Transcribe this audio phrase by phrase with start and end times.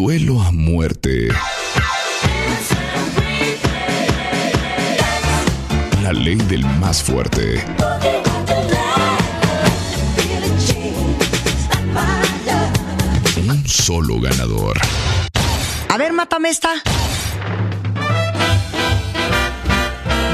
[0.00, 1.26] duelo a muerte.
[6.04, 7.64] La ley del más fuerte.
[13.44, 14.78] Un solo ganador.
[15.88, 16.74] A ver, mátame esta.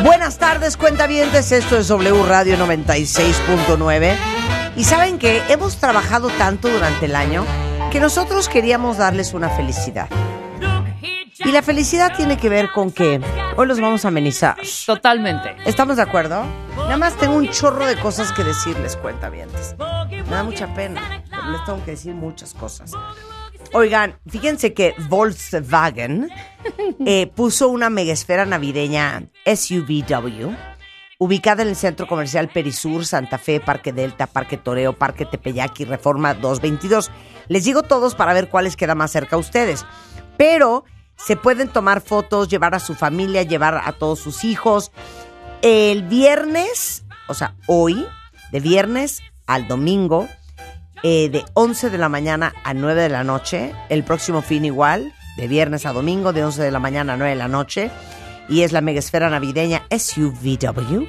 [0.03, 1.53] Buenas tardes, cuentavientes.
[1.53, 4.15] Esto es W Radio 96.9.
[4.77, 7.47] Y saben que hemos trabajado tanto durante el año
[7.95, 10.09] que nosotros queríamos darles una felicidad.
[11.39, 13.21] Y la felicidad tiene que ver con que
[13.57, 14.57] hoy los vamos a amenizar.
[14.85, 15.55] Totalmente.
[15.65, 16.45] ¿Estamos de acuerdo?
[16.77, 19.77] Nada más tengo un chorro de cosas que decirles, cuentavientes.
[20.11, 22.91] Me da mucha pena, pero les tengo que decir muchas cosas.
[23.73, 26.31] Oigan, fíjense que Volkswagen
[27.07, 30.53] eh, puso una megasfera navideña SUVW
[31.25, 36.35] ubicada en el centro comercial Perisur, Santa Fe, Parque Delta, Parque Toreo, Parque Tepeyaki, Reforma
[36.35, 37.11] 222.
[37.49, 39.87] Les digo todos para ver cuáles queda más cerca a ustedes.
[40.37, 40.85] Pero
[41.17, 44.93] se pueden tomar fotos, llevar a su familia, llevar a todos sus hijos.
[45.63, 48.07] El viernes, o sea, hoy,
[48.53, 50.29] de viernes al domingo,
[51.03, 53.75] eh, de 11 de la mañana a 9 de la noche.
[53.89, 57.31] El próximo fin igual, de viernes a domingo, de 11 de la mañana a 9
[57.31, 57.91] de la noche.
[58.49, 61.07] Y es la megasfera navideña SUVW,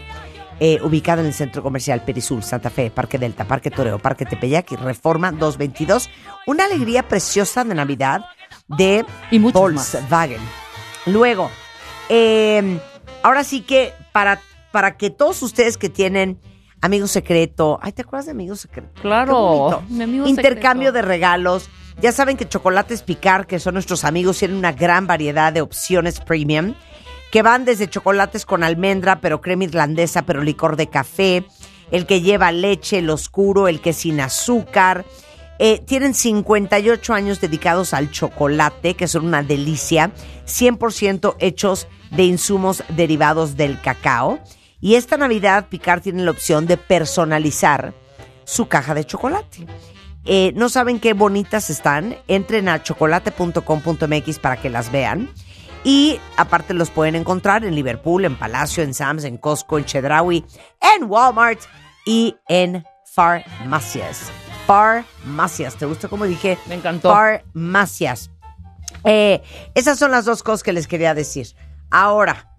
[0.59, 4.72] eh, ubicada en el centro comercial Perisul, Santa Fe, Parque Delta, Parque Toreo, Parque Tepeyac
[4.72, 6.09] y Reforma 222.
[6.47, 8.25] Una alegría preciosa de Navidad
[8.67, 9.94] de Y muchos más.
[9.94, 10.39] Volkswagen.
[11.08, 11.50] Luego,
[12.09, 12.80] eh,
[13.22, 14.39] ahora sí que para,
[14.72, 16.39] para que todos ustedes que tienen
[16.81, 18.89] amigo secreto, ay, ¿te acuerdas de amigo secreto?
[19.02, 21.05] Claro, Qué mi amigo Intercambio secreto.
[21.08, 21.70] de regalos.
[22.02, 26.20] Ya saben que Chocolates Picar, que son nuestros amigos, tienen una gran variedad de opciones
[26.20, 26.73] premium,
[27.31, 31.45] que van desde chocolates con almendra, pero crema irlandesa, pero licor de café,
[31.91, 35.05] el que lleva leche, el oscuro, el que sin azúcar.
[35.57, 40.11] Eh, tienen 58 años dedicados al chocolate, que son una delicia,
[40.45, 44.39] 100% hechos de insumos derivados del cacao.
[44.81, 47.93] Y esta Navidad, Picar tiene la opción de personalizar
[48.43, 49.65] su caja de chocolate.
[50.25, 52.17] Eh, no saben qué bonitas están.
[52.27, 55.30] Entren a chocolate.com.mx para que las vean.
[55.85, 60.43] Y aparte los pueden encontrar en Liverpool, en Palacio, en Sam's, en Costco, en Chedraui,
[60.97, 61.59] en Walmart
[62.07, 64.31] y en farmacias.
[64.65, 65.75] Farmacias.
[65.75, 66.57] ¿Te gustó cómo dije?
[66.67, 67.11] Me encantó.
[67.11, 68.31] Farmacias.
[69.03, 69.43] Eh,
[69.75, 71.49] esas son las dos cosas que les quería decir.
[71.91, 72.52] Ahora,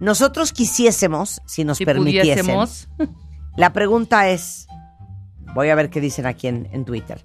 [0.00, 2.88] nosotros quisiésemos, si nos Si permitiesen, pudiésemos.
[3.58, 4.68] la pregunta es,
[5.54, 7.22] voy a ver qué dicen aquí en, en Twitter.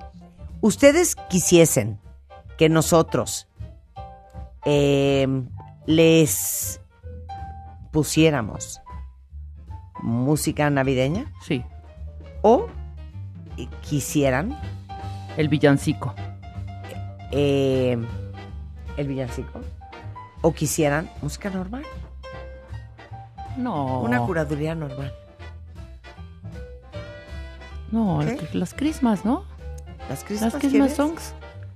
[0.60, 2.02] ¿Ustedes quisiesen
[2.58, 3.49] que nosotros
[4.66, 5.28] eh,
[5.86, 6.82] les
[7.92, 8.80] pusiéramos
[10.02, 11.64] música navideña Sí,
[12.42, 12.68] o
[13.82, 14.58] quisieran
[15.38, 16.14] el villancico.
[17.32, 17.98] eh,
[18.98, 19.60] el villancico
[20.42, 21.84] o quisieran música normal,
[23.58, 24.02] No.
[24.02, 25.14] una curaduría normal?
[27.92, 28.50] No, ¿Qué?
[28.54, 29.44] las crismas, ¿no?
[30.10, 30.96] ¿Las Christmas, Las quieres?
[30.96, 31.34] songs.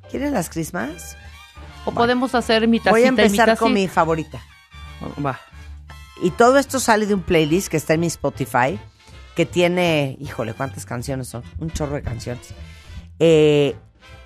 [0.09, 1.17] ¿Quieren las Christmas?
[1.85, 4.39] O podemos hacer mi tacita Voy a y mi empezar con mi favorita.
[5.25, 5.39] Va.
[6.21, 8.79] Y todo esto sale de un playlist que está en mi Spotify,
[9.35, 11.43] que tiene, híjole, ¿cuántas canciones son?
[11.59, 12.53] Un chorro de canciones.
[13.19, 13.75] Eh,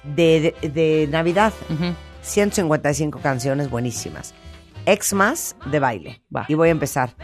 [0.03, 1.93] de, de- de Navidad, Ujú.
[2.21, 4.33] 155 canciones buenísimas.
[4.85, 6.21] Xmas de baile.
[6.35, 6.45] Va.
[6.47, 7.15] Y voy a empezar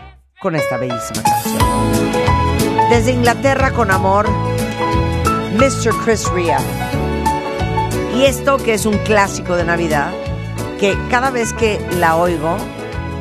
[0.41, 2.89] con esta bellísima canción.
[2.89, 4.29] Desde Inglaterra con amor,
[5.57, 5.93] Mr.
[6.03, 6.57] Chris Ria.
[8.15, 10.11] Y esto que es un clásico de Navidad,
[10.83, 12.57] que cada vez que la oigo,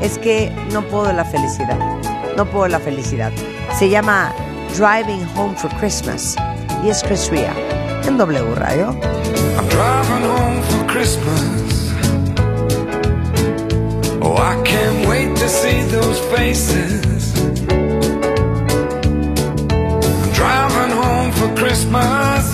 [0.01, 1.79] es que no puedo la felicidad.
[2.37, 3.31] No puedo la felicidad.
[3.79, 4.35] Se llama
[4.77, 6.35] Driving Home for Christmas.
[6.83, 7.55] Y es Chris Ria
[8.05, 8.89] en W Radio.
[9.57, 11.93] I'm driving home for Christmas.
[14.21, 17.33] Oh, I can't wait to see those faces.
[20.11, 22.52] I'm driving home for Christmas,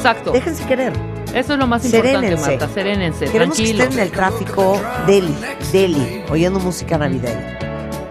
[0.00, 0.32] Exacto.
[0.32, 0.92] Déjense querer.
[1.34, 2.50] Eso es lo más importante, Serénense.
[2.50, 2.68] Marta.
[2.74, 3.24] Serénense.
[3.26, 3.82] Queremos que Tranquilos.
[3.84, 5.34] estén en el tráfico deli,
[5.72, 7.58] deli, oyendo música navideña.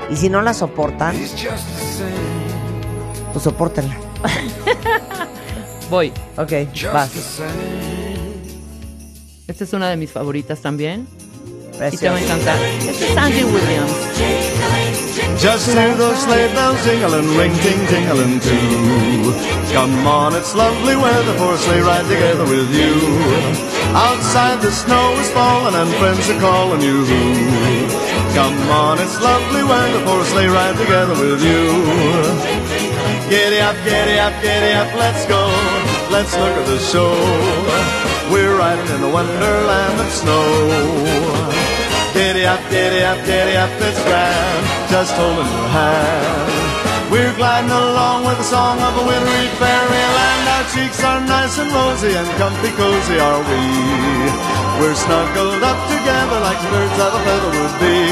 [0.09, 1.15] Y si no la soportan,
[3.33, 3.95] pues soportenla.
[5.89, 6.13] Voy.
[6.37, 6.51] Ok,
[6.93, 7.11] vas.
[9.47, 11.07] Esta es una de mis favoritas también.
[11.91, 12.57] Y te va a encantar.
[12.87, 13.91] Este es Andy Williams.
[15.37, 19.33] Just hear those sleigh bells jingling, ring ting tingling too.
[19.71, 22.95] Come on, it's lovely weather for a sleigh ride together with you.
[23.93, 27.05] Outside the snow is falling and friends are calling you.
[28.33, 32.69] Come on, it's lovely weather for a sleigh ride together with you.
[33.29, 35.45] Giddy up, giddy up, giddy up, let's go.
[36.09, 37.13] Let's look at the show.
[38.31, 41.68] We're riding in the wonderland of snow.
[42.39, 47.11] Giddy up, giddy up, giddy up, it's grand, just holding your hand.
[47.11, 50.43] We're gliding along with the song of a wintry fairyland.
[50.47, 53.59] Our cheeks are nice and rosy and comfy cozy are we.
[54.79, 58.07] We're snuggled up together like birds of a feather would be.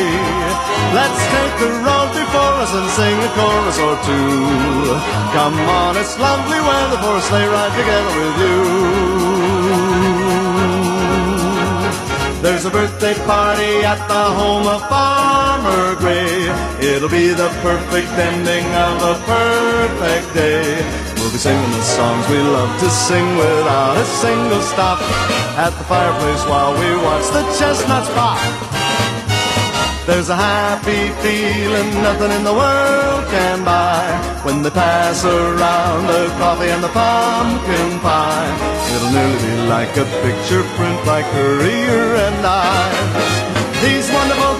[0.92, 4.92] Let's take the road before us and sing a chorus or two.
[5.40, 9.57] Come on, it's lovely weather for a sleigh ride together with you.
[12.42, 16.46] There's a birthday party at the home of Farmer Gray.
[16.80, 20.78] It'll be the perfect ending of a perfect day.
[21.18, 25.02] We'll be singing the songs we love to sing without a single stop.
[25.58, 28.38] At the fireplace while we watch the chestnuts pop.
[30.06, 34.06] There's a happy feeling nothing in the world can buy
[34.46, 38.77] when they pass around the coffee and the pumpkin pie.
[38.98, 42.90] It'll nearly like a picture print by Career and I.
[43.84, 44.57] These wonderful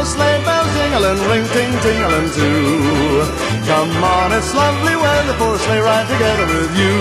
[0.00, 3.20] those sleigh bells jingling, ring ting tingling too.
[3.68, 6.96] Come on, it's lovely weather for a sleigh ride together with you.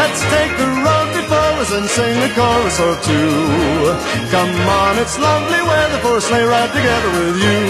[0.00, 3.92] Let's take the road before us and sing a chorus or two.
[4.32, 7.60] Come on, it's lovely weather for a sleigh ride together with you.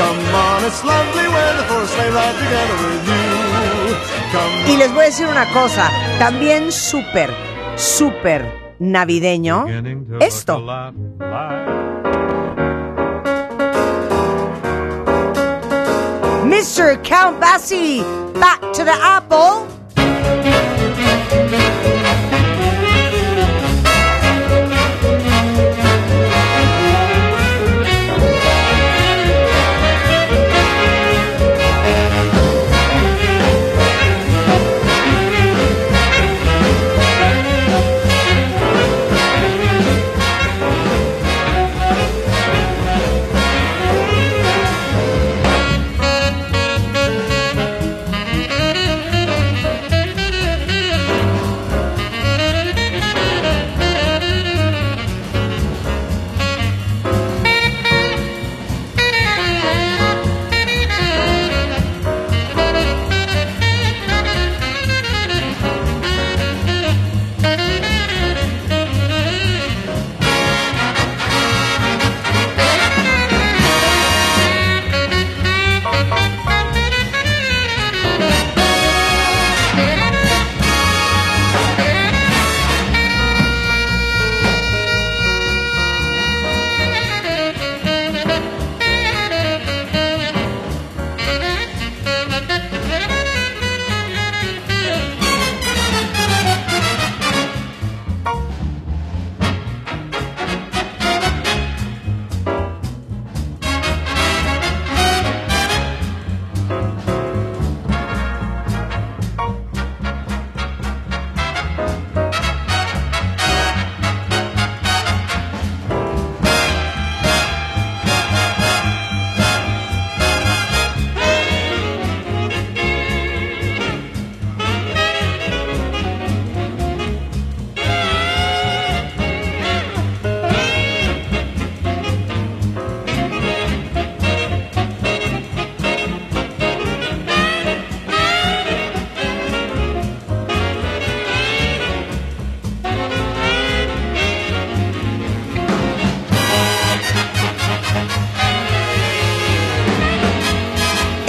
[0.00, 3.28] Come on, it's lovely weather for a sleigh ride together with you.
[4.32, 7.30] Come Y les voy a decir una cosa, también súper,
[7.76, 8.46] súper
[8.78, 9.66] navideño,
[10.20, 10.64] esto.
[16.50, 17.02] Mr.
[17.04, 18.00] Count Bassi,
[18.34, 19.79] back to the apple.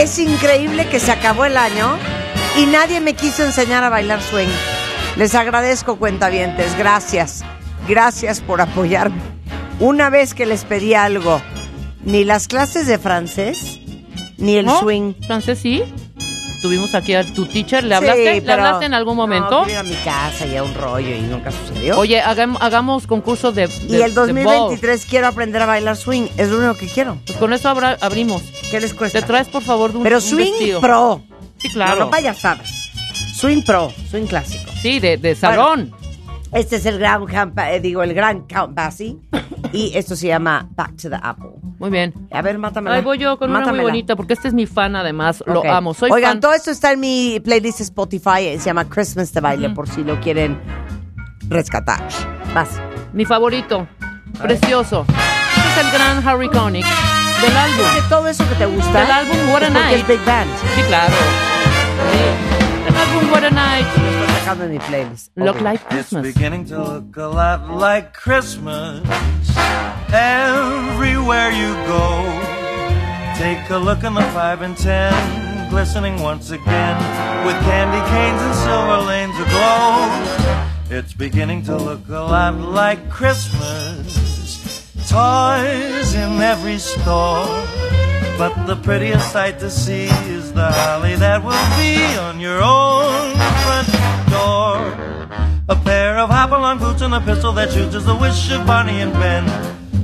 [0.02, 1.96] Es increíble que se acabó el año
[2.58, 4.50] y nadie me quiso enseñar a bailar swing.
[5.16, 6.76] Les agradezco, cuentavientes.
[6.76, 7.44] Gracias.
[7.88, 9.22] Gracias por apoyarme.
[9.80, 11.40] Una vez que les pedí algo
[12.04, 13.80] Ni las clases de francés,
[14.40, 15.14] ni el swing.
[15.28, 15.84] Francés sí.
[16.62, 17.84] Tuvimos aquí a tu teacher.
[17.84, 19.66] ¿Le Sí, hablaste, ¿le pero- hablaste en algún momento?
[19.66, 21.98] No, a mi casa y a un rollo y nunca sucedió.
[21.98, 24.28] Oye, hagam- hagamos concursos de, de- y el de ball.
[24.28, 26.28] 2023 quiero aprender a bailar swing.
[26.38, 27.18] Es lo único que quiero.
[27.26, 28.44] Pues con eso abra- abrimos.
[28.70, 29.22] ¿Qué les cuesta?
[29.22, 30.82] Te traes, por favor, de un, Pero un swing vestido.
[30.82, 31.24] pro.
[31.58, 31.96] Sí, claro.
[31.96, 32.70] No, no payasadas.
[33.36, 34.72] Swing pro, swing clásico.
[34.82, 35.92] Sí, de, de salón.
[36.54, 37.24] Este es el gran,
[37.58, 39.16] eh, digo, el gran Count Basie.
[39.74, 41.52] Y esto se llama Back to the Apple.
[41.80, 42.14] Muy bien.
[42.32, 42.96] A ver, mátamela.
[42.96, 43.84] Ahí voy yo con una muy Mátamela.
[43.90, 45.44] bonita, porque este es mi fan además.
[45.48, 45.66] Lo Ok.
[45.68, 45.94] amo.
[45.94, 46.40] Soy Oigan, fan.
[46.42, 48.42] todo esto está en mi playlist Spotify.
[48.48, 50.60] eh, Se llama Christmas de baile, por si lo quieren
[51.50, 52.02] rescatar.
[52.54, 52.80] Vas.
[53.14, 53.88] Mi favorito.
[54.42, 55.06] Precioso.
[55.08, 56.86] Este es el gran Harry Connick
[57.42, 57.86] del álbum.
[57.96, 59.02] De todo eso que te gusta.
[59.02, 59.98] Del álbum What a Night.
[60.00, 60.50] es Big Band.
[60.76, 61.14] Sí, claro.
[62.12, 62.86] Sí.
[62.86, 63.88] Del álbum What a Night.
[64.44, 65.30] Sacando mi playlist.
[65.36, 65.62] Look Ok.
[65.64, 66.34] like It's Christmas.
[66.34, 69.02] beginning to look a lot like Christmas
[70.12, 72.08] everywhere you go.
[73.38, 75.14] Take a look in the five and ten,
[75.70, 76.98] glistening once again
[77.46, 80.10] with candy canes and silver lanes aglow.
[80.90, 84.18] It's beginning to look a lot like Christmas.
[85.10, 87.46] Toys in every store.
[88.38, 93.36] But the prettiest sight to see is the holly that will be on your own
[93.64, 93.88] front
[94.42, 99.02] A pair of hop-along boots and a pistol that shoots is the wish of Barney
[99.02, 99.46] and Ben.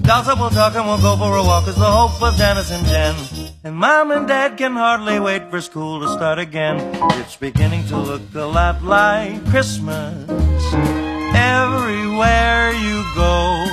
[0.03, 2.85] That will talk and we'll go for a walk is the hope of Janice and
[2.87, 3.15] Jen.
[3.65, 6.79] And Mom and Dad can hardly wait for school to start again.
[7.19, 10.15] It's beginning to look a lot like Christmas
[11.35, 13.65] everywhere you go.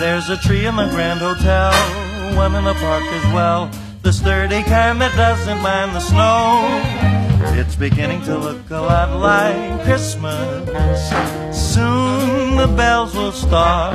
[0.00, 1.70] There's a tree in the Grand Hotel,
[2.34, 3.70] one in the park as well.
[4.02, 7.25] The sturdy kind that doesn't mind the snow.
[7.54, 10.66] It's beginning to look a lot like Christmas.
[11.52, 13.94] Soon the bells will start.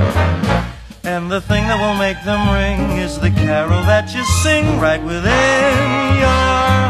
[1.03, 5.03] And the thing that will make them ring is the carol that you sing right
[5.03, 6.80] within your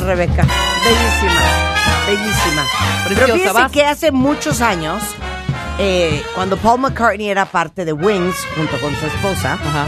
[0.00, 0.46] Bellísima, Rebeca.
[0.84, 1.40] Bellísima.
[2.06, 2.64] Bellísima.
[3.04, 3.72] Pero Preciosa, fíjense vas.
[3.72, 5.02] que hace muchos años,
[5.78, 9.86] eh, cuando Paul McCartney era parte de Wings, junto con su esposa, Ajá.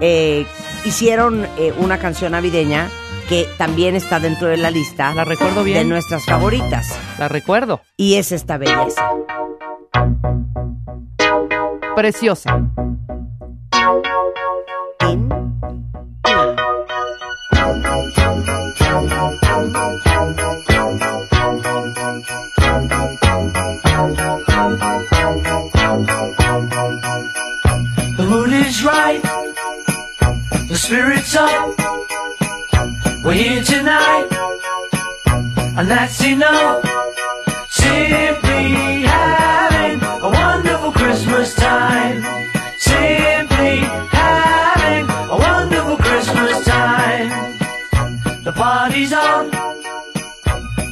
[0.00, 0.46] eh,
[0.84, 2.88] hicieron eh, una canción navideña
[3.28, 5.88] que también está dentro de la lista La recuerdo de bien.
[5.88, 6.98] nuestras favoritas.
[7.18, 7.80] La recuerdo.
[7.96, 9.08] Y es esta belleza.
[11.94, 12.60] Preciosa.
[30.90, 31.78] Spirit's up.
[33.24, 34.26] We're here tonight.
[35.78, 36.82] And that's enough.
[37.68, 42.16] Simply having a wonderful Christmas time.
[42.80, 43.76] Simply
[44.10, 47.28] having a wonderful Christmas time.
[48.42, 49.48] The party's on.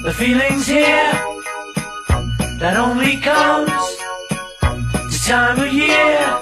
[0.04, 1.12] The feeling's here.
[2.62, 3.82] That only comes
[5.10, 6.38] this time of year.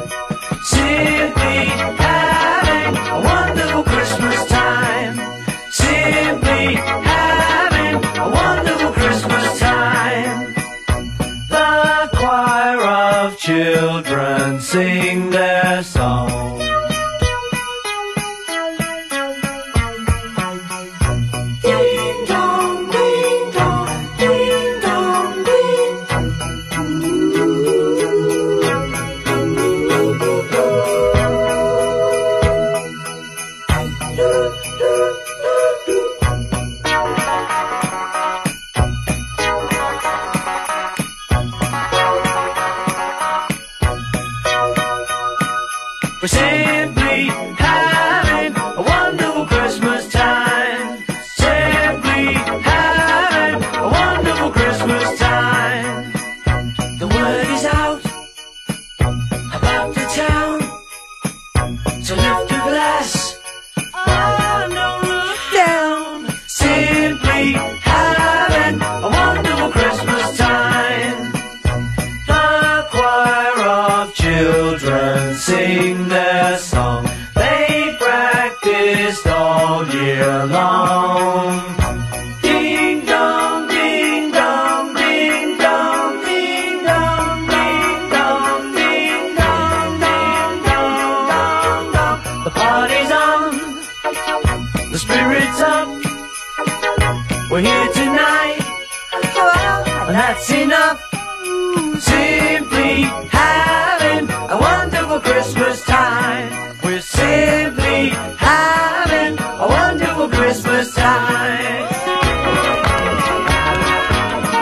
[0.63, 2.06] Simply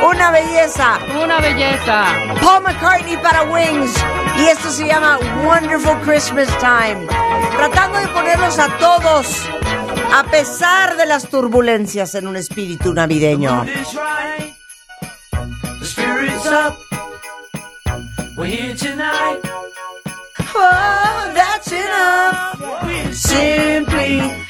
[0.08, 0.98] Una belleza.
[1.22, 2.04] Una belleza.
[2.40, 3.94] Paul McCartney para Wings.
[4.38, 7.06] Y esto se llama Wonderful Christmas Time.
[7.56, 9.48] Tratando de ponerlos a todos,
[10.12, 13.64] a pesar de las turbulencias, en un espíritu navideño.
[13.64, 14.54] It's right.
[15.80, 16.76] The spirit's up.
[18.36, 19.40] We're here tonight.
[20.54, 23.14] Oh, that's enough.
[23.14, 24.43] Simply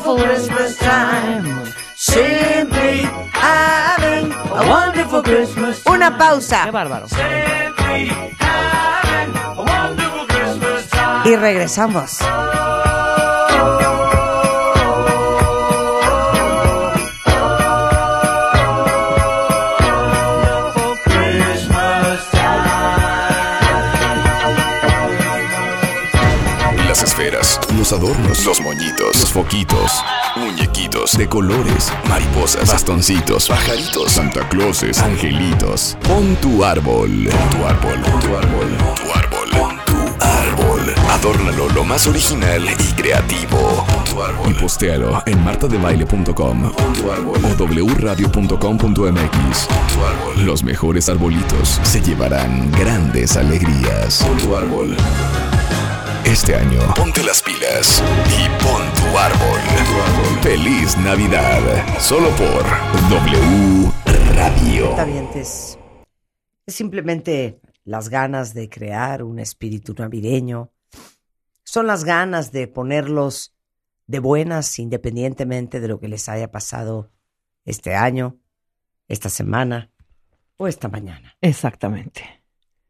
[0.00, 1.44] wonderful Christmas time.
[1.96, 3.02] Simply
[3.32, 5.82] having a wonderful Christmas.
[5.86, 7.06] Una Qué pausa bárbaro.
[7.08, 11.28] simply having a wonderful Christmas time.
[11.30, 12.18] y regresamos.
[27.80, 30.04] Los adornos, los moñitos, los foquitos,
[30.36, 31.16] muñequitos.
[31.16, 35.96] De colores, mariposas, bastoncitos, pajaritos, Santa Clauses, angelitos.
[36.02, 40.94] Pon tu árbol, pon tu árbol, pon tu árbol, pon tu árbol, pon tu árbol.
[41.08, 43.86] Adórnalo lo más original y creativo.
[43.86, 44.50] Pon tu árbol.
[44.50, 49.68] Y postéalo en martadebaile.com o wradio.com.mx.
[50.44, 54.22] Los mejores arbolitos se llevarán grandes alegrías.
[54.22, 54.94] Pon tu árbol.
[56.30, 59.60] Este año, ponte las pilas y pon tu árbol.
[60.40, 61.60] Feliz Navidad,
[61.98, 62.64] solo por
[63.10, 63.90] W
[64.36, 64.94] Radio.
[65.34, 65.76] Es
[66.68, 70.70] simplemente las ganas de crear un espíritu navideño.
[71.64, 73.56] Son las ganas de ponerlos
[74.06, 77.10] de buenas independientemente de lo que les haya pasado
[77.64, 78.38] este año,
[79.08, 79.90] esta semana
[80.58, 81.36] o esta mañana.
[81.40, 82.22] Exactamente.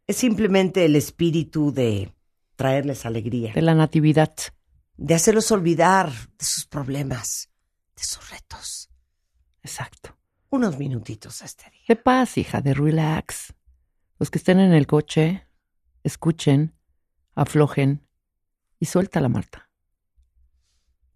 [0.07, 2.12] Es simplemente el espíritu de
[2.60, 4.34] traerles alegría, De la natividad.
[4.98, 7.48] de hacerlos olvidar de sus problemas,
[7.96, 8.90] de sus retos.
[9.62, 10.18] Exacto.
[10.50, 11.80] Unos minutitos este día.
[11.88, 13.54] De paz, hija, de relax.
[14.18, 15.46] Los que estén en el coche,
[16.04, 16.74] escuchen,
[17.34, 18.06] aflojen
[18.78, 19.70] y suéltala, Marta.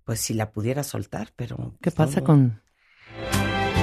[0.04, 1.76] Pues si la pudiera soltar, pero...
[1.82, 2.26] ¿Qué pues, pasa no.
[2.26, 2.62] con...?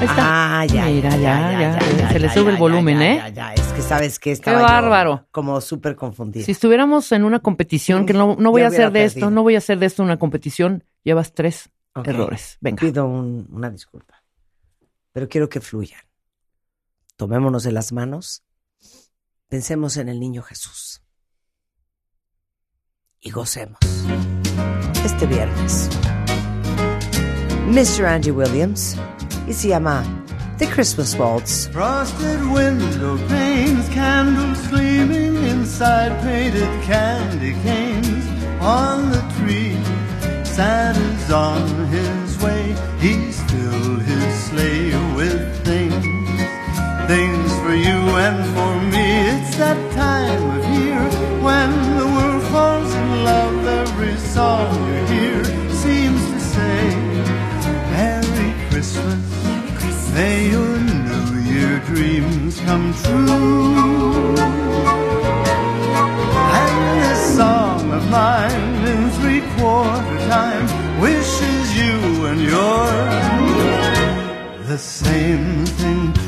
[0.01, 0.61] Está.
[0.61, 0.85] Ah, ya.
[0.87, 3.15] Mira, ya, ya, se le ya, sube ya, el volumen, ya, ¿eh?
[3.17, 5.27] Ya, ya, es que sabes que estaba yo bárbaro.
[5.31, 6.43] como súper confundida.
[6.45, 9.43] Si estuviéramos en una competición, que no, no voy Ya a hacer de esto, no
[9.43, 11.69] voy a hacer de esto una competición, llevas tres
[12.03, 12.57] errores.
[12.61, 12.81] Venga.
[12.81, 14.23] Pido un- una disculpa.
[15.11, 16.01] Pero quiero que fluyan.
[17.15, 18.43] Tomémonos de las manos.
[19.49, 21.03] Pensemos en el niño Jesús.
[23.19, 23.77] Y gocemos.
[25.05, 25.89] Este viernes.
[27.67, 28.05] Mr.
[28.05, 28.97] Andy Williams.
[29.47, 30.03] Y se llama
[30.57, 31.67] The Christmas Waltz.
[31.71, 38.25] Frosted window panes, candles gleaming inside painted candy canes
[38.61, 39.77] on the tree.
[40.45, 46.05] Santa's on his way, he's filled his sleigh with things.
[47.07, 49.07] Things for you and for me.
[49.31, 49.90] It's that
[63.03, 64.35] true.
[66.59, 70.65] And this song of mine in three quarter time
[71.01, 71.95] wishes you
[72.29, 73.31] and yours
[74.67, 76.20] the same thing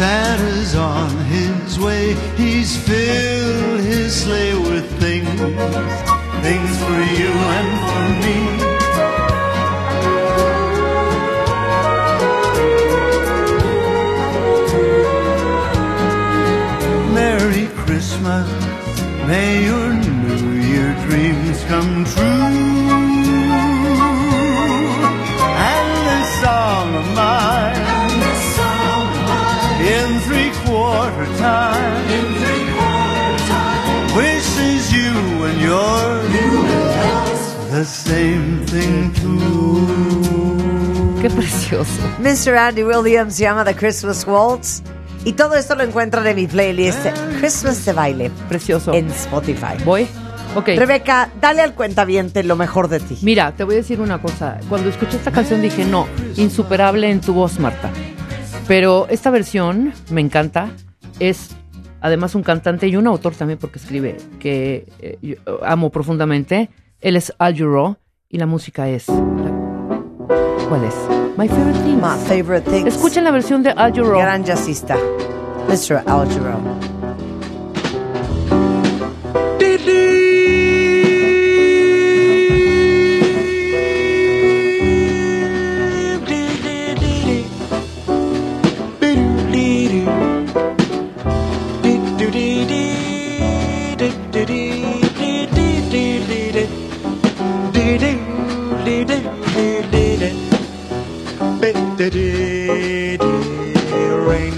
[0.00, 2.14] Santa's on his way.
[2.34, 5.28] He's filled his sleigh with things,
[6.40, 8.38] things for you and for me.
[17.14, 18.48] Merry Christmas.
[19.26, 22.29] May your New Year dreams come true.
[32.08, 34.16] In three quarter time.
[34.16, 35.12] Wishes you
[35.46, 36.30] and yours.
[37.70, 39.86] The same thing too.
[41.22, 42.00] Qué precioso.
[42.18, 42.56] Mr.
[42.56, 44.82] Andy Williams llama The Christmas Waltz.
[45.24, 47.04] Y todo esto lo encuentran en mi playlist
[47.40, 48.94] Christmas de baile Precioso.
[48.94, 49.76] en Spotify.
[49.84, 50.08] ¿Voy?
[50.56, 50.68] Ok.
[50.76, 53.18] Rebeca, dale al cuentaviente lo mejor de ti.
[53.20, 54.58] Mira, te voy a decir una cosa.
[54.70, 57.90] Cuando escuché esta canción dije, no, insuperable en tu voz, Marta.
[58.66, 60.70] Pero esta versión me encanta.
[61.20, 61.56] Es
[62.00, 66.70] además un cantante y un autor también porque escribe que eh, yo amo profundamente.
[67.00, 67.96] Él es Al Jarreau
[68.28, 69.06] y la música es...
[69.06, 70.94] ¿Cuál es?
[71.36, 72.02] My Favorite Things.
[72.02, 72.94] My favorite things.
[72.94, 74.18] Escuchen la versión de Al Jarreau.
[74.18, 74.96] Gran jazzista.
[75.68, 76.02] Mr.
[76.06, 76.99] Al Jarreau.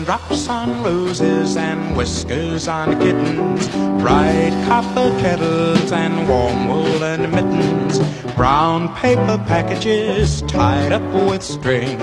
[0.02, 3.68] Raindrops on roses and whiskers on kittens,
[4.02, 8.00] bright copper kettles and warm woolen mittens,
[8.34, 12.00] brown paper packages tied up with string.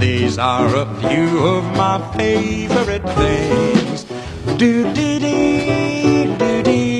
[0.00, 4.04] These are a few of my favorite things.
[4.56, 6.97] Do dee dee, do dee.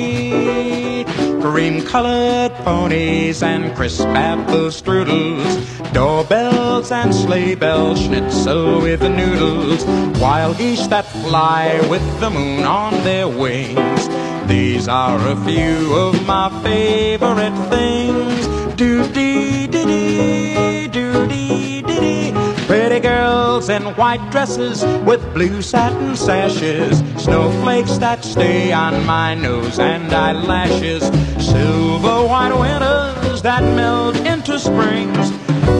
[1.50, 9.84] Cream colored ponies and crisp apple strudels, doorbells and sleigh bells, schnitzel with the noodles,
[10.20, 14.08] wild geese that fly with the moon on their wings.
[14.46, 18.46] These are a few of my favorite things.
[18.76, 22.32] Do dee dee dee, do dee dee dee.
[22.66, 29.78] Pretty girls in white dresses with blue satin sashes, snowflakes that stay on my nose
[29.78, 31.10] and eyelashes,
[31.52, 35.26] silver white winters that melt into springs.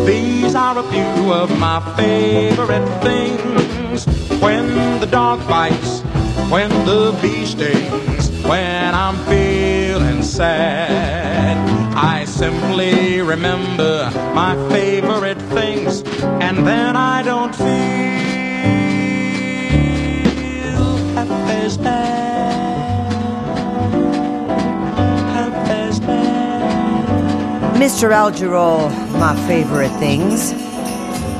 [0.07, 4.07] These are a few of my favorite things.
[4.41, 6.01] When the dog bites,
[6.51, 11.57] when the bee stings, when I'm feeling sad.
[11.95, 16.03] I simply remember my favorite things,
[16.47, 18.08] and then I don't feel
[27.79, 28.13] Mr.
[28.13, 30.53] Al Jarreau, My Favorite Things.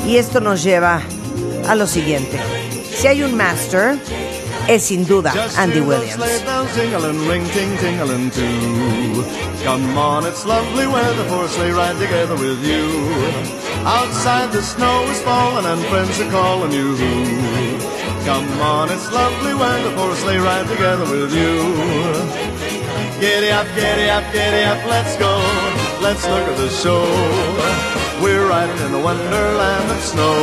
[0.07, 1.03] Y esto nos lleva
[1.67, 2.39] a lo siguiente.
[2.95, 3.99] Si hay un master,
[4.69, 6.15] es sin duda Andy Williams.
[6.15, 9.25] sleigh bells jingling, ring ting tingling too.
[9.65, 12.87] Come on, it's lovely weather for a sleigh ride together with you.
[13.85, 16.95] Outside the snow is falling and friends are calling you.
[18.25, 21.59] Come on, it's lovely weather for a sleigh ride together with you.
[23.21, 25.78] Giddy up, giddy up, giddy up, let's go.
[26.09, 27.05] Let's look at the show.
[28.25, 30.41] We're riding in the wonderland of snow.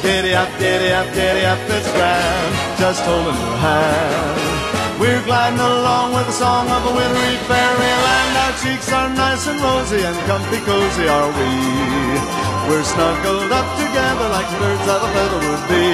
[0.00, 5.00] Giddy up, giddy up, giddy up, it's grand, just holding your hand.
[5.00, 8.32] We're gliding along with the song of a wintry fairyland.
[8.46, 12.55] Our cheeks are nice and rosy and comfy cozy are we.
[12.68, 15.86] We're snuggled up together like birds of a feather would be.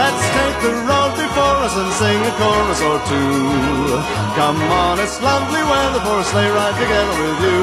[0.00, 4.00] Let's take the road before us and sing a chorus or two.
[4.32, 7.58] Come on, it's lovely weather for a sleigh ride together with you.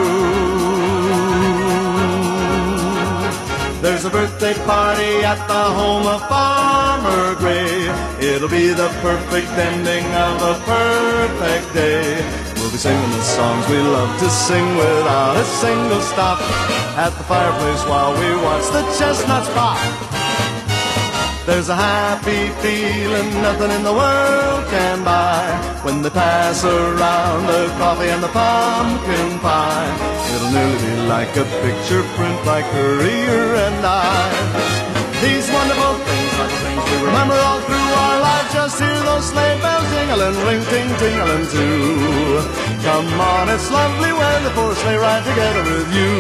[3.81, 7.89] There's a birthday party at the home of Farmer Gray.
[8.19, 12.21] It'll be the perfect ending of a perfect day.
[12.55, 16.39] We'll be singing the songs we love to sing without a single stop.
[16.97, 19.75] At the fireplace while we watch the chestnuts pop.
[21.45, 25.43] There's a happy feeling nothing in the world can buy
[25.83, 29.91] when they pass around the coffee and the pumpkin pie.
[30.33, 34.95] It'll nearly be like a picture print like Career and I.
[35.19, 38.47] These wonderful things are the things we remember all through our life.
[38.55, 42.39] Just hear those sleigh bells jingling, ring ting tingling too.
[42.87, 46.14] Come on, it's lovely when the four sleigh ride together with you.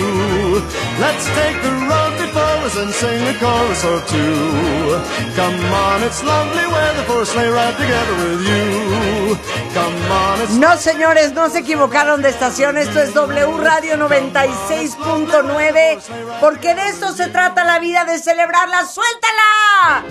[0.97, 4.97] Let's take the road before us and sing a chorus or two.
[5.35, 9.35] Come on, it's lovely weather for a sleigh ride together with you.
[9.73, 12.77] Come on, it's No, señores, no se equivocaron de estación.
[12.77, 15.99] Esto es W Radio 96.9.
[16.39, 18.85] Porque de esto se trata la vida, de celebrarla.
[18.85, 20.05] ¡Suéltala!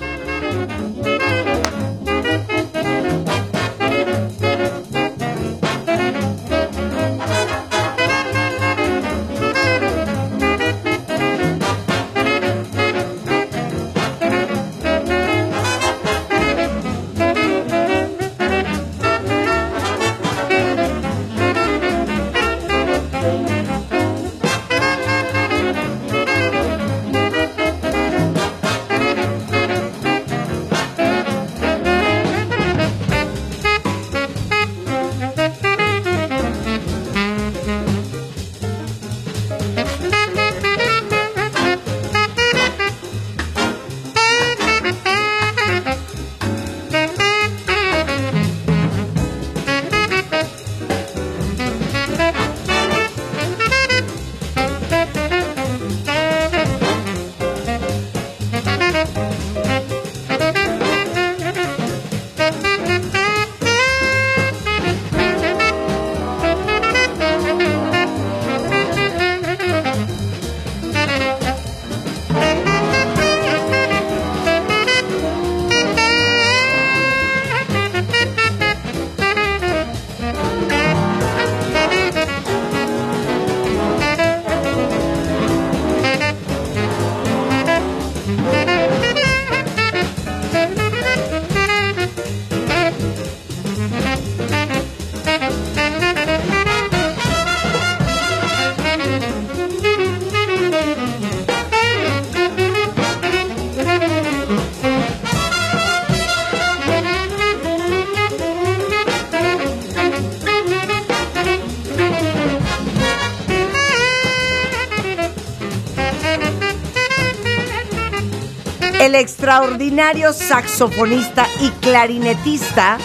[119.24, 122.98] Extraordinario saxofonista y clarinetista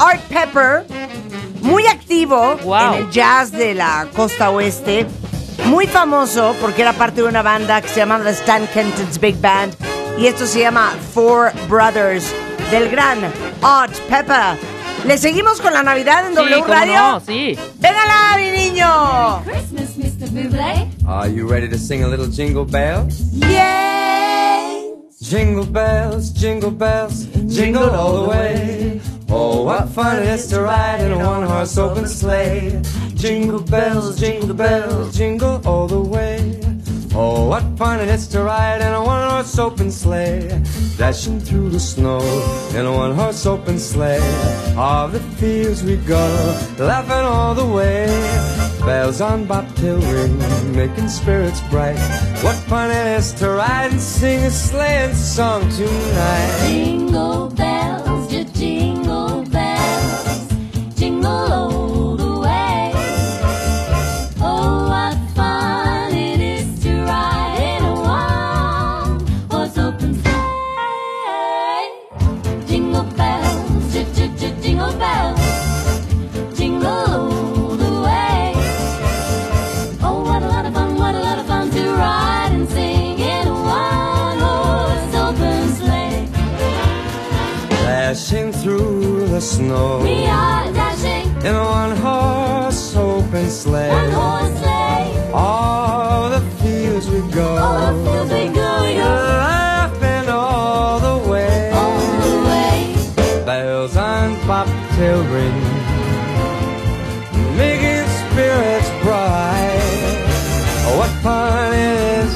[0.00, 0.84] Art Pepper,
[1.60, 2.94] muy activo Wow.
[2.94, 5.06] en el jazz de la costa oeste,
[5.66, 9.40] muy famoso porque era parte de una banda que se llama The Stan Kenton's Big
[9.40, 9.74] Band
[10.18, 12.24] y esto se llama Four Brothers
[12.72, 13.18] del gran
[13.62, 14.58] Art Pepper.
[15.06, 16.94] ¿Le seguimos con la Navidad en Sí, W Radio?
[16.94, 17.56] no, sí.
[17.78, 19.42] ¡Véngala, mi niño!
[19.44, 20.28] Christmas, Mr.
[20.30, 20.88] Buble.
[21.06, 23.21] Are you ready to sing a little jingle bells?
[25.32, 29.00] Jingle bells, jingle bells, jingle all the way.
[29.30, 32.82] Oh, what fun it is to ride in a one horse open sleigh.
[33.14, 36.60] Jingle bells, jingle bells, jingle all the way.
[37.14, 40.62] Oh, what fun it is to ride in a one horse open sleigh.
[40.98, 42.20] Dashing through the snow
[42.76, 44.20] in a one horse open sleigh.
[44.76, 46.26] Of the fields we go,
[46.78, 48.71] laughing all the way.
[48.84, 50.36] Bells on bobtail ring,
[50.74, 51.96] making spirits bright.
[52.42, 56.66] What fun it is to ride and sing a sleighing song tonight.
[56.66, 58.11] Jingle bells,
[89.42, 93.90] snow We are dashing in a one horse open sleigh.
[93.90, 95.30] one horse sleigh.
[95.34, 97.48] All the fields we go.
[97.56, 99.10] All the fields we go, we go.
[99.48, 101.70] Laughing all the way.
[101.72, 102.78] All the way.
[103.44, 105.58] Bells on bobtail ring.
[107.56, 109.82] Making spirits bright.
[110.98, 112.34] What fun it is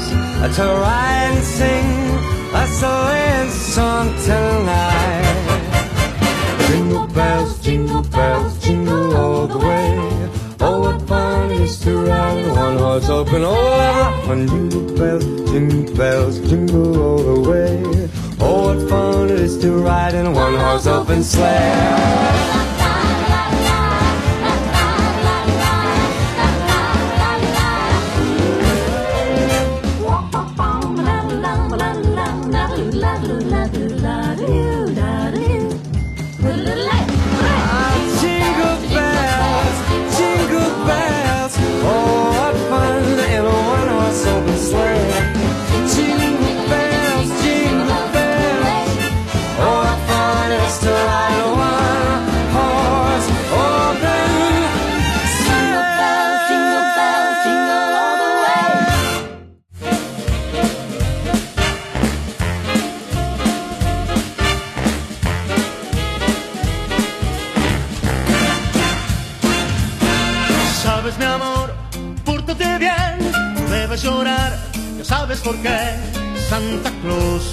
[0.57, 1.87] to ride and sing
[2.61, 5.06] a sleighing song tonight.
[6.67, 10.29] Jingle bells, jingle bells, jingle all the way.
[10.59, 13.41] Oh, what fun it is to ride in one horse open.
[13.45, 18.09] Oh, everyone, jingle bells, jingle bells, jingle all the way.
[18.39, 22.56] Oh, what fun it is to ride in one horse open sleigh.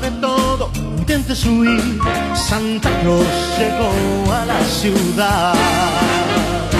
[0.00, 0.70] Sabe todo.
[0.74, 1.98] Intentes huir,
[2.34, 3.26] Santa Claus
[3.58, 5.54] llegó a la ciudad.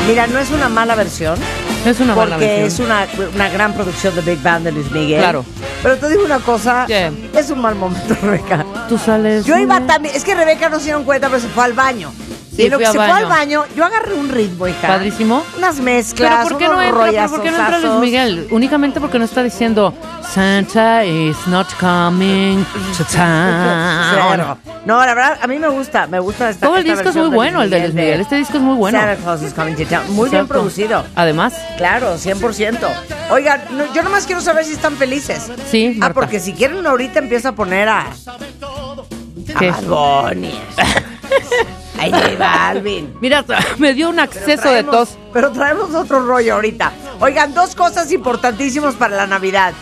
[0.07, 1.39] Mira, no es una mala versión.
[1.85, 2.91] Es una mala porque versión.
[2.91, 5.21] es una, una gran producción de Big Band de Luis Miguel.
[5.21, 5.45] Claro.
[5.83, 7.11] Pero te digo una cosa, ¿Qué?
[7.35, 8.65] es un mal momento, Rebeca.
[8.89, 9.45] Tú sales.
[9.45, 12.13] Yo iba también, es que Rebeca no se dieron cuenta, pero se fue al baño.
[12.59, 13.63] Sí, y lo que se fue al baño.
[13.77, 14.89] yo agarré un ritmo, hija.
[14.89, 15.45] Padrísimo.
[15.57, 17.05] Unas mezclas, Pero ¿por qué no entra?
[17.09, 18.01] ¿Pero ¿Por qué no entra Luis.
[18.01, 18.49] Miguel?
[18.51, 19.95] Únicamente porque no está diciendo
[20.29, 22.65] Santa is not coming
[22.97, 24.59] to town.
[24.85, 27.17] No, la verdad, a mí me gusta, me gusta esta Todo el esta disco es
[27.27, 28.21] muy bueno, el de Luis Miguel.
[28.23, 28.99] Este disco es muy bueno.
[28.99, 30.13] Santa Claus is coming to town.
[30.15, 31.05] Muy bien producido.
[31.15, 32.89] Además, Claro, 100%.
[33.31, 35.49] Oigan, no- yo nomás quiero saber si están felices.
[35.71, 36.15] sí, Ah, Marta.
[36.15, 39.71] porque si quieren ahorita empiezo a poner a, a ¿Qué?
[39.87, 40.59] Bunny.
[41.99, 43.15] Ay, Balvin.
[43.21, 43.45] Mira,
[43.79, 45.19] me dio un acceso de tos.
[45.33, 46.93] Pero traemos otro rollo ahorita.
[47.21, 49.73] Oigan, dos cosas importantísimas para la Navidad.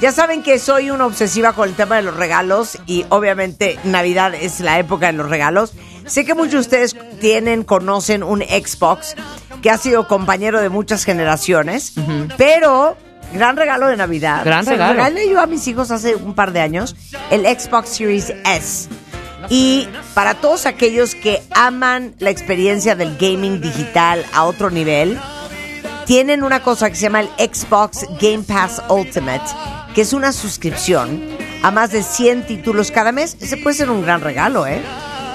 [0.00, 4.34] Ya saben que soy una obsesiva con el tema de los regalos y obviamente Navidad
[4.34, 5.72] es la época de los regalos.
[6.06, 9.14] Sé que muchos de ustedes tienen, conocen un Xbox
[9.62, 11.94] que ha sido compañero de muchas generaciones,
[12.36, 12.96] pero
[13.32, 14.44] Gran regalo de Navidad.
[14.44, 14.92] Gran Se regalo.
[14.94, 16.94] regalé yo a mis hijos hace un par de años
[17.30, 18.88] el Xbox Series S.
[19.48, 25.18] Y para todos aquellos que aman la experiencia del gaming digital a otro nivel,
[26.06, 29.44] tienen una cosa que se llama el Xbox Game Pass Ultimate,
[29.94, 31.22] que es una suscripción
[31.62, 33.36] a más de 100 títulos cada mes.
[33.40, 34.80] Ese puede ser un gran regalo, ¿eh?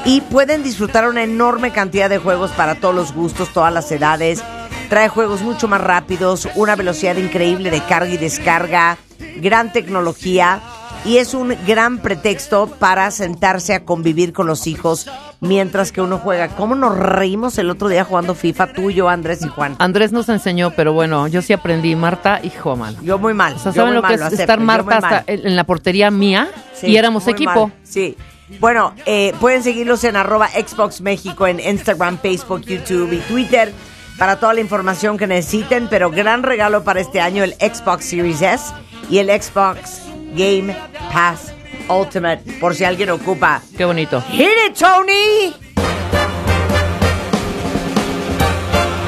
[0.05, 4.43] Y pueden disfrutar una enorme cantidad de juegos para todos los gustos, todas las edades.
[4.89, 8.97] Trae juegos mucho más rápidos, una velocidad increíble de carga y descarga,
[9.37, 10.61] gran tecnología
[11.03, 15.09] y es un gran pretexto para sentarse a convivir con los hijos
[15.39, 16.49] mientras que uno juega.
[16.49, 19.75] ¿Cómo nos reímos el otro día jugando FIFA tú, yo, Andrés y Juan?
[19.79, 21.95] Andrés nos enseñó, pero bueno, yo sí aprendí.
[21.95, 22.95] Marta, hijo, man.
[23.01, 23.55] Yo muy mal.
[23.55, 25.13] O sea, yo ¿saben muy lo mal, que es estar Marta mal.
[25.15, 27.67] hasta en la portería mía Sí, y éramos equipo?
[27.67, 28.15] mal, Sí.
[28.59, 33.71] Bueno, eh, pueden seguirlos en arroba Xbox México en Instagram, Facebook, YouTube y Twitter
[34.17, 38.41] para toda la información que necesiten, pero gran regalo para este año el Xbox Series
[38.41, 38.73] S
[39.09, 40.01] y el Xbox
[40.35, 40.75] Game
[41.11, 41.53] Pass
[41.89, 43.61] Ultimate, por si alguien ocupa.
[43.77, 44.21] Qué bonito.
[44.29, 45.53] Hit it, Tony.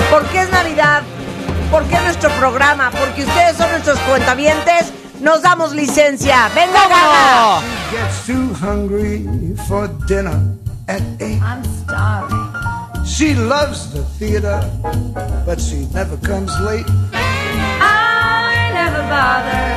[0.10, 1.04] ¿Por qué es Navidad?
[1.72, 2.92] ¿Por qué nuestro programa?
[2.92, 4.94] Porque ustedes son nuestros cuentavientes.
[5.22, 6.50] Nos damos licencia.
[6.54, 7.62] ¡Venga, Gaga!
[7.92, 9.26] gets too hungry
[9.68, 10.40] for dinner
[10.88, 11.42] at eight.
[11.42, 13.06] I'm starving.
[13.06, 14.60] She loves the theater,
[15.46, 16.86] but she never comes late.
[17.14, 19.73] I never bother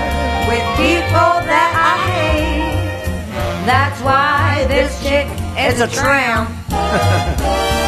[0.76, 3.66] people that I hate.
[3.66, 5.26] That's why this chick
[5.58, 6.50] is a tramp.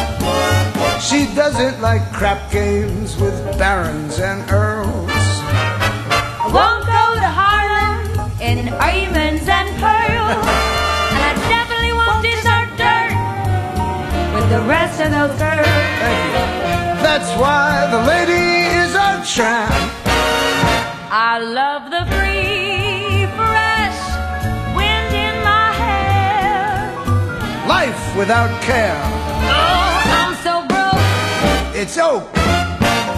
[1.09, 5.09] She doesn't like crap games with barons and earls.
[5.09, 7.97] I won't go to Harlem
[8.41, 10.45] in diamonds and pearls.
[11.15, 13.15] And I definitely won't dessert dirt
[14.35, 15.65] with the rest of those girls.
[17.01, 19.73] That's why the lady is a tramp.
[21.11, 22.28] I love the free,
[28.19, 28.99] without care.
[29.47, 30.99] Oh, I'm so broke.
[31.73, 32.27] It's oak.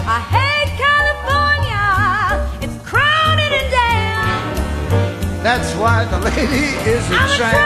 [0.06, 1.82] I hate California.
[2.62, 5.42] It's crowded and damn.
[5.42, 7.58] That's why the lady is a I'm tramp.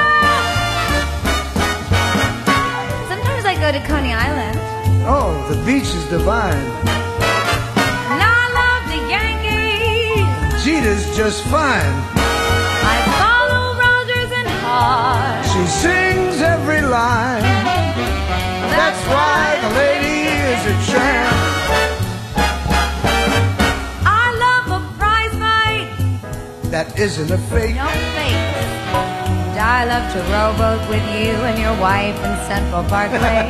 [3.12, 4.58] Sometimes I go to Coney Island.
[5.04, 6.66] Oh, the beach is divine.
[8.12, 10.64] And I love the Yankees.
[10.64, 11.96] Jeter's just fine.
[12.16, 15.44] I follow Rogers and Hart.
[15.52, 16.35] She sings
[16.88, 17.42] line.
[18.72, 20.18] That's why the lady
[20.52, 21.36] is a tramp.
[24.04, 26.70] I love a prize fight.
[26.70, 27.76] That isn't a fake.
[27.76, 28.64] No fakes.
[29.56, 33.46] And I love to rowboat with you and your wife in Central Parkway.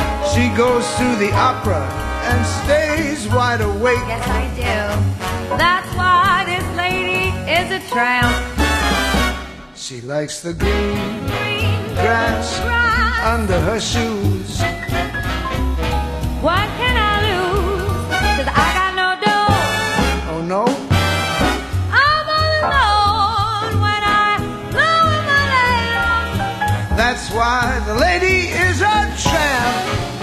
[0.34, 1.86] She goes to the opera
[2.24, 4.02] and stays wide awake.
[4.08, 5.56] yes, I do.
[5.56, 8.33] That's why this lady is a tramp.
[9.84, 13.26] She likes the green Green grass grass.
[13.34, 14.58] under her shoes.
[16.40, 18.08] What can I lose?
[18.08, 20.32] Cause I got no dough.
[20.32, 20.64] Oh no,
[21.92, 24.40] I'm alone when I
[24.72, 26.96] blow my lamp.
[26.96, 30.13] that's why the lady is a tramp.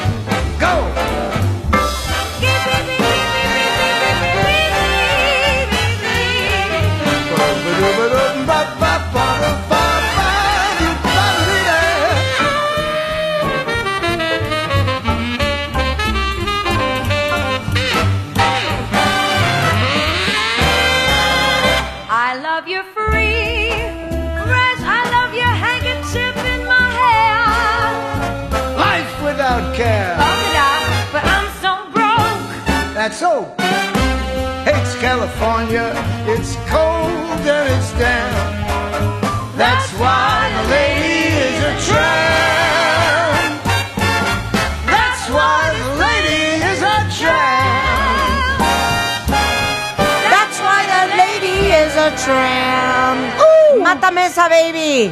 [52.22, 53.82] Is a.
[53.82, 55.12] Mátame esa baby.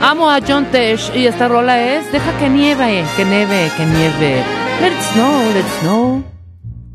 [0.00, 4.42] Amo a John Tesh y esta rola es Deja que nieve, que nieve, que nieve.
[4.80, 6.24] Let it snow, let it snow.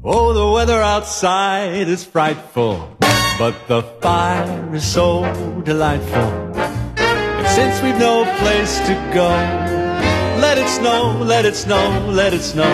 [0.03, 2.95] Oh, the weather outside is frightful,
[3.37, 5.23] but the fire is so
[5.63, 6.31] delightful.
[6.97, 9.29] And since we've no place to go,
[10.39, 12.71] let it snow, let it snow, let it snow.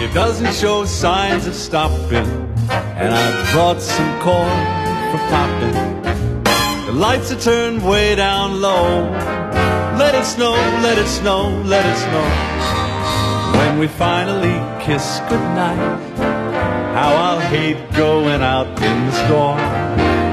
[0.00, 2.39] It doesn't show signs of stopping,
[2.70, 4.60] and I brought some corn
[5.10, 5.74] for popping.
[6.86, 9.10] The lights are turned way down low.
[9.98, 10.52] Let it snow,
[10.82, 12.26] let it snow, let it snow.
[13.58, 15.78] When we finally kiss goodnight,
[16.96, 19.58] how I'll hate going out in the storm.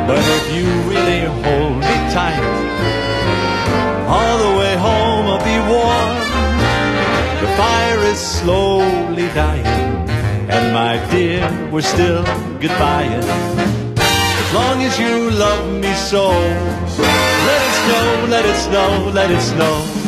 [0.08, 2.42] But if you really hold me tight,
[4.08, 6.16] all the way home I'll be warm.
[7.42, 9.87] The fire is slowly dying,
[10.78, 12.24] my dear, we're still
[12.62, 13.24] goodbying.
[14.44, 16.30] As long as you love me so,
[17.48, 20.07] let it snow, let it snow, let it snow.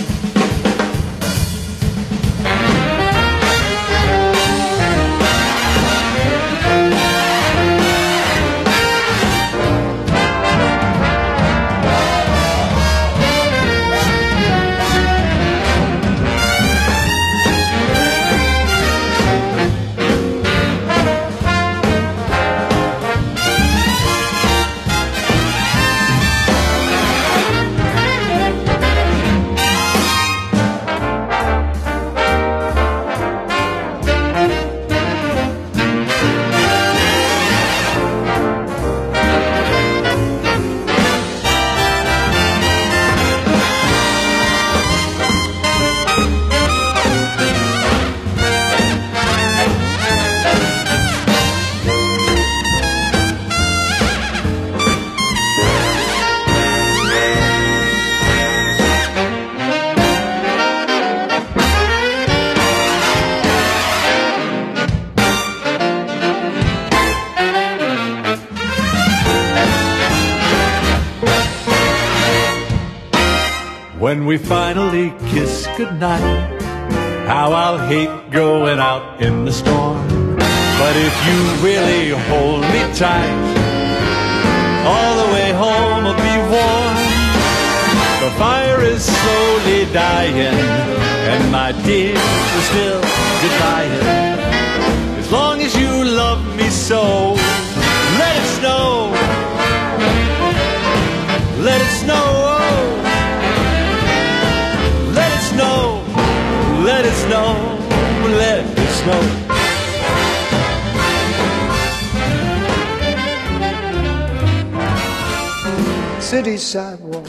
[116.39, 117.27] City sidewalk,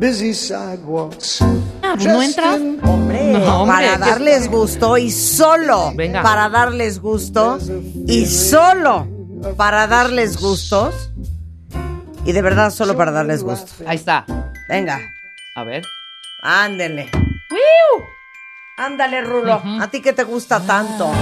[0.00, 1.40] busy sidewalks.
[1.80, 2.54] Ah, no entra.
[2.54, 4.50] Hombre, No, hombre, para ¿qué darles es?
[4.50, 6.22] gusto y solo Venga.
[6.24, 7.58] para darles gusto
[8.08, 9.06] y solo
[9.56, 11.10] para darles gustos
[12.24, 13.70] y de verdad solo para darles gusto.
[13.86, 14.26] Ahí está.
[14.68, 14.98] Venga,
[15.54, 15.84] A ver.
[16.42, 17.08] ándele.
[18.76, 19.62] Ándale, Rulo.
[19.80, 21.12] ¿A ti que te gusta tanto?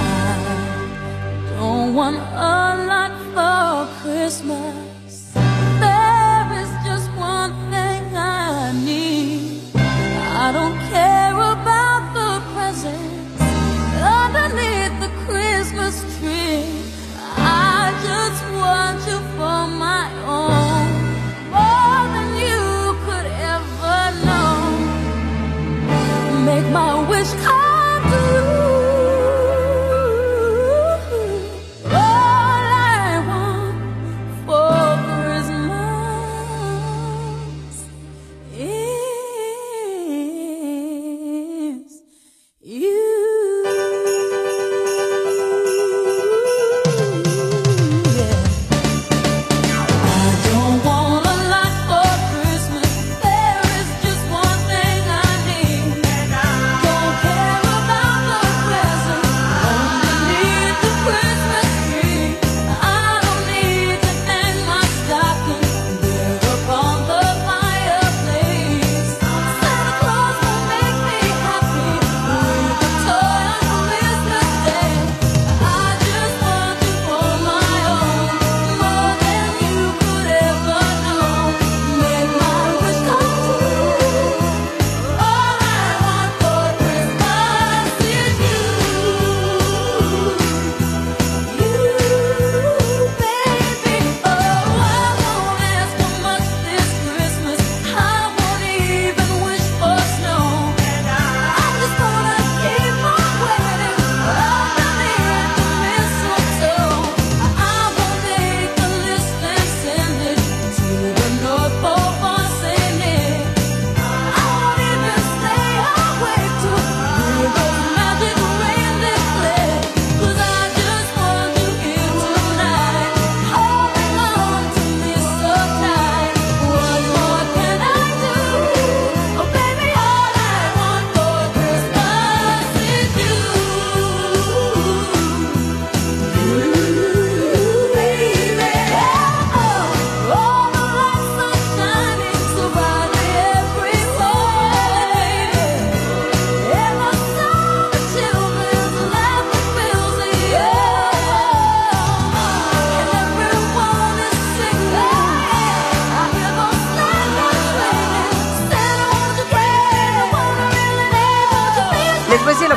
[1.59, 4.90] Don't want a lot for Christmas.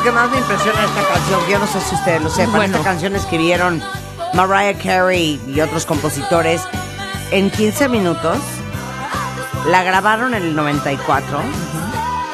[0.02, 2.76] Que más me impresiona de esta canción, yo no sé si ustedes lo sepan, Bueno.
[2.76, 3.82] esta canción escribieron
[4.34, 6.62] Mariah Carey y otros compositores
[7.30, 8.38] en 15 minutos,
[9.66, 11.38] la grabaron en el 94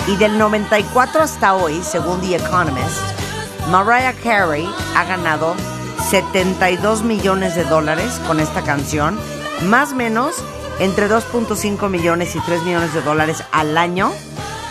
[0.08, 3.00] y del 94 hasta hoy, según The Economist,
[3.70, 5.54] Mariah Carey ha ganado
[6.10, 9.18] 72 millones de dólares con esta canción,
[9.68, 10.34] más o menos
[10.80, 14.10] entre 2.5 millones y 3 millones de dólares al año,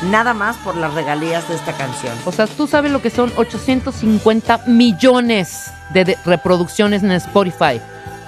[0.04, 2.14] nada más por las regalías de esta canción.
[2.26, 7.82] O sea, tú sabes lo que son 850 millones de, reproducciones en Spotify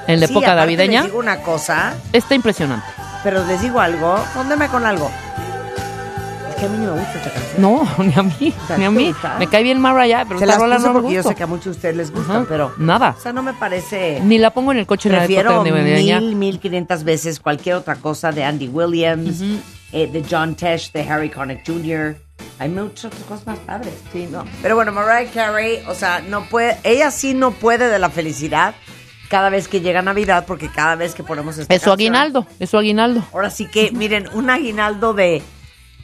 [0.08, 1.02] en la Sí, época navideña.
[1.02, 2.86] Les digo una cosa, Está impresionante.
[3.24, 5.10] pero les digo algo, póndeme con algo.
[6.62, 7.60] Que a mí no me gusta esta canción.
[7.62, 9.08] No, ni a mí, sea, ni a ¿te mí.
[9.08, 9.36] gusta?
[9.40, 11.48] Me cae bien Mariah, pero Se esta rola no me porque yo sé que a
[11.48, 12.74] muchos de ustedes les gusta, Ajá, pero...
[12.78, 13.16] Nada.
[13.18, 14.20] O sea, no me parece...
[14.24, 16.20] Ni la pongo en el coche Prefiero navideña.
[16.20, 19.42] mil, mil quinientas veces cualquier otra cosa de Andy Williams,
[19.92, 22.16] eh, de John Tesh, de Harry Connick Jr.
[22.60, 23.94] Hay muchas otras cosas más padres.
[24.14, 24.46] Sí, no.
[24.62, 28.76] Pero bueno, Mariah Carey, o sea, no puede, ella sí no puede de la felicidad
[29.30, 32.46] cada vez que llega Navidad, porque cada vez que ponemos esta Es su canción- aguinaldo,
[32.60, 33.24] es su aguinaldo.
[33.34, 35.42] Ahora sí que, miren, un aguinaldo de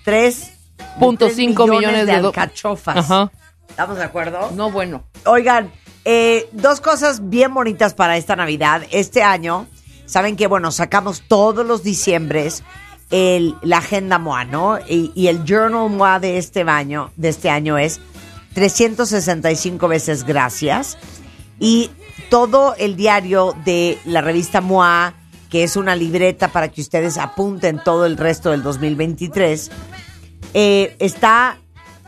[0.08, 0.54] 3
[1.02, 2.96] Punto cinco millones de alcachofas.
[2.96, 3.30] Ajá.
[3.68, 4.52] ¿Estamos de acuerdo?
[4.56, 5.04] No, bueno.
[5.26, 5.70] Oigan,
[6.06, 8.84] eh, dos cosas bien bonitas para esta Navidad.
[8.92, 9.68] Este año,
[10.06, 12.64] saben que, bueno, sacamos todos los diciembres
[13.10, 14.80] el, la agenda MOA, ¿no?
[14.88, 18.00] Y, y el journal MOA de este año, de este año es
[18.54, 20.98] 365 veces gracias.
[21.60, 21.92] Y
[22.30, 25.14] todo el diario de la revista MOA,
[25.50, 29.72] que es una libreta para que ustedes apunten todo el resto del 2023,
[30.54, 31.58] eh, está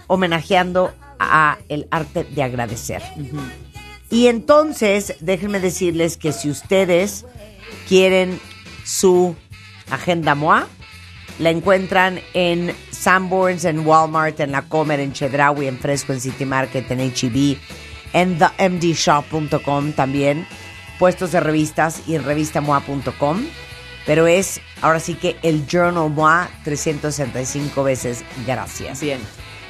[0.07, 3.01] homenajeando a el arte de agradecer.
[4.09, 7.25] Y entonces, déjenme decirles que si ustedes
[7.87, 8.39] quieren
[8.83, 9.35] su
[9.91, 10.67] agenda MOA,
[11.37, 16.45] la encuentran en Sanborns, en Walmart, en La Comer, en Chedraui, en Fresco, en City
[16.45, 17.57] Market, en HEB,
[18.13, 20.45] en themdshop.com también,
[20.99, 23.45] puestos de revistas y en revistamoa.com.
[24.05, 29.01] Pero es ahora sí que el Journal MOA 365 veces gracias.
[29.01, 29.19] Bien.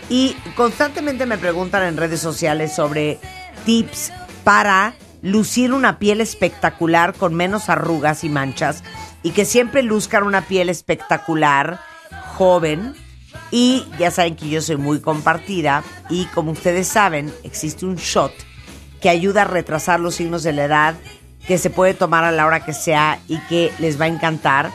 [0.09, 3.19] Y constantemente me preguntan en redes sociales sobre
[3.65, 4.11] tips
[4.43, 8.83] para lucir una piel espectacular con menos arrugas y manchas
[9.21, 11.79] y que siempre luzcan una piel espectacular,
[12.35, 12.95] joven.
[13.51, 18.31] Y ya saben que yo soy muy compartida y como ustedes saben, existe un shot
[19.01, 20.95] que ayuda a retrasar los signos de la edad,
[21.47, 24.71] que se puede tomar a la hora que sea y que les va a encantar.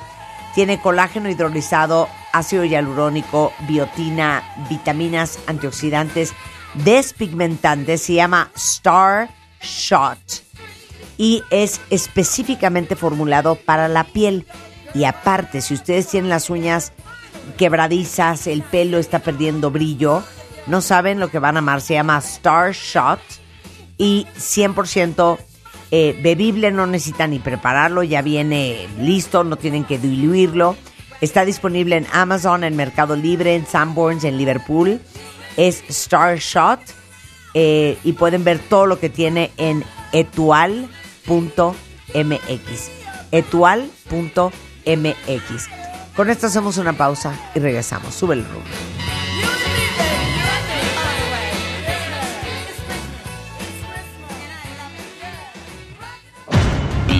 [0.54, 6.32] Tiene colágeno hidrolizado, ácido hialurónico, biotina, vitaminas, antioxidantes,
[6.74, 8.02] despigmentantes.
[8.02, 10.44] Se llama Star Shot
[11.16, 14.46] y es específicamente formulado para la piel.
[14.94, 16.92] Y aparte, si ustedes tienen las uñas
[17.56, 20.22] quebradizas, el pelo está perdiendo brillo,
[20.66, 21.80] no saben lo que van a amar.
[21.80, 23.20] Se llama Star Shot
[23.98, 25.38] y 100%
[25.96, 30.76] eh, bebible, no necesitan ni prepararlo, ya viene listo, no tienen que diluirlo.
[31.20, 35.00] Está disponible en Amazon, en Mercado Libre, en Sanborns, en Liverpool.
[35.56, 36.80] Es Star Shot
[37.54, 40.88] eh, y pueden ver todo lo que tiene en etual.mx.
[43.30, 44.08] Etual.mx.
[46.16, 48.16] Con esto hacemos una pausa y regresamos.
[48.16, 49.63] Sube el rumbo.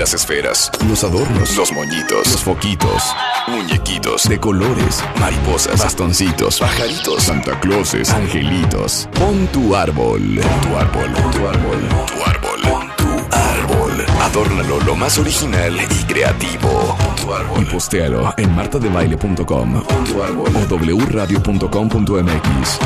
[0.05, 3.03] Las esferas, los adornos, los moñitos, los foquitos,
[3.49, 9.09] muñequitos de colores, mariposas, bastoncitos, pajaritos, Santa Clauses, angelitos.
[9.15, 10.21] Pon tu árbol.
[10.43, 14.05] Pon tu árbol, pon tu árbol, pon tu árbol, pon tu árbol.
[14.21, 16.99] Adórnalo lo más original y creativo.
[16.99, 17.63] Pon tu árbol.
[17.63, 20.77] Y postéalo en martadebaile.com o
[21.09, 22.79] wradio.com.mx.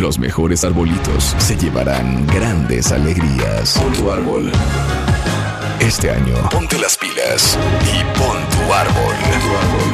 [0.00, 3.78] Los mejores arbolitos se llevarán grandes alegrías.
[3.78, 4.50] Pon tu árbol.
[5.80, 9.14] Este año, ponte las pilas y pon tu árbol.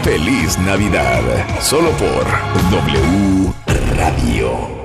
[0.02, 1.22] Feliz Navidad,
[1.60, 2.26] solo por
[2.70, 3.52] W
[3.96, 4.83] Radio.